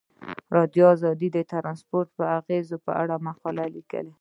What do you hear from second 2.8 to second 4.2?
په اړه مقالو لیکلي.